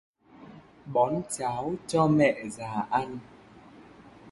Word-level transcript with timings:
Bón 0.87 1.21
cháo 1.29 1.75
cho 1.87 2.07
mẹ 2.07 2.45
già 2.49 2.87
ăn 2.91 3.19